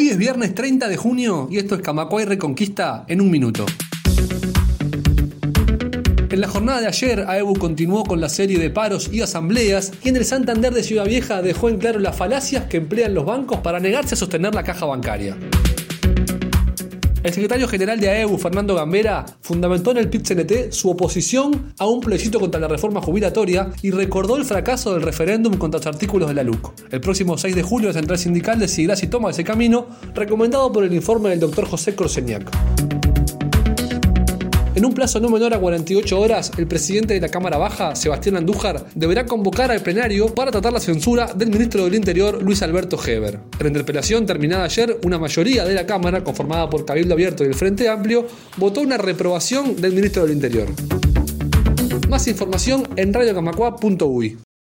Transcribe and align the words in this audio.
Hoy 0.00 0.08
es 0.08 0.16
viernes 0.16 0.54
30 0.54 0.88
de 0.88 0.96
junio 0.96 1.46
y 1.50 1.58
esto 1.58 1.74
es 1.74 1.82
Camacuay 1.82 2.24
Reconquista 2.24 3.04
en 3.06 3.20
un 3.20 3.30
minuto. 3.30 3.66
En 6.30 6.40
la 6.40 6.48
jornada 6.48 6.80
de 6.80 6.86
ayer, 6.86 7.26
AEBU 7.28 7.58
continuó 7.58 8.04
con 8.04 8.18
la 8.18 8.30
serie 8.30 8.58
de 8.58 8.70
paros 8.70 9.10
y 9.12 9.20
asambleas 9.20 9.92
y 10.02 10.08
en 10.08 10.16
el 10.16 10.24
Santander 10.24 10.72
de 10.72 10.82
Ciudad 10.84 11.04
Vieja 11.04 11.42
dejó 11.42 11.68
en 11.68 11.76
claro 11.76 11.98
las 11.98 12.16
falacias 12.16 12.64
que 12.64 12.78
emplean 12.78 13.12
los 13.12 13.26
bancos 13.26 13.58
para 13.58 13.78
negarse 13.78 14.14
a 14.14 14.16
sostener 14.16 14.54
la 14.54 14.62
caja 14.62 14.86
bancaria. 14.86 15.36
El 17.22 17.34
secretario 17.34 17.68
general 17.68 18.00
de 18.00 18.08
AEBU, 18.08 18.38
Fernando 18.38 18.74
Gambera, 18.74 19.26
fundamentó 19.42 19.90
en 19.90 19.98
el 19.98 20.08
PIT-CNT 20.08 20.72
su 20.72 20.88
oposición 20.88 21.74
a 21.78 21.86
un 21.86 22.00
plebiscito 22.00 22.40
contra 22.40 22.58
la 22.58 22.66
reforma 22.66 23.02
jubilatoria 23.02 23.70
y 23.82 23.90
recordó 23.90 24.38
el 24.38 24.46
fracaso 24.46 24.94
del 24.94 25.02
referéndum 25.02 25.58
contra 25.58 25.78
los 25.78 25.86
artículos 25.86 26.28
de 26.28 26.34
la 26.34 26.42
LUC. 26.42 26.72
El 26.90 27.00
próximo 27.02 27.36
6 27.36 27.54
de 27.54 27.62
julio, 27.62 27.88
la 27.88 27.94
Central 27.94 28.18
Sindical 28.18 28.58
decidirá 28.58 28.96
si 28.96 29.08
toma 29.08 29.30
ese 29.30 29.44
camino, 29.44 29.86
recomendado 30.14 30.72
por 30.72 30.82
el 30.84 30.94
informe 30.94 31.28
del 31.28 31.40
doctor 31.40 31.66
José 31.66 31.94
Corseñac. 31.94 32.99
En 34.72 34.84
un 34.84 34.94
plazo 34.94 35.18
no 35.18 35.28
menor 35.28 35.52
a 35.52 35.58
48 35.58 36.20
horas, 36.20 36.52
el 36.56 36.68
presidente 36.68 37.14
de 37.14 37.20
la 37.20 37.28
Cámara 37.28 37.58
Baja, 37.58 37.96
Sebastián 37.96 38.36
Andújar, 38.36 38.86
deberá 38.94 39.26
convocar 39.26 39.72
al 39.72 39.82
plenario 39.82 40.32
para 40.32 40.52
tratar 40.52 40.72
la 40.72 40.78
censura 40.78 41.32
del 41.34 41.50
ministro 41.50 41.84
del 41.84 41.96
Interior, 41.96 42.40
Luis 42.40 42.62
Alberto 42.62 42.96
Heber. 43.04 43.34
En 43.34 43.62
la 43.62 43.66
interpelación 43.66 44.26
terminada 44.26 44.64
ayer, 44.64 44.96
una 45.02 45.18
mayoría 45.18 45.64
de 45.64 45.74
la 45.74 45.86
Cámara, 45.86 46.22
conformada 46.22 46.70
por 46.70 46.84
Cabildo 46.84 47.14
Abierto 47.14 47.42
y 47.42 47.48
el 47.48 47.54
Frente 47.54 47.88
Amplio, 47.88 48.26
votó 48.58 48.80
una 48.80 48.96
reprobación 48.96 49.74
del 49.74 49.92
ministro 49.92 50.22
del 50.22 50.34
Interior. 50.34 50.68
Más 52.08 52.28
información 52.28 52.88
en 52.96 53.12
radiocamacua.uy. 53.12 54.38